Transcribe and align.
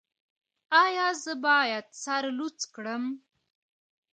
ایا 0.83 1.07
زه 1.23 1.33
باید 1.45 1.85
سر 2.03 2.23
لوڅ 2.37 2.59
کړم؟ 2.73 3.03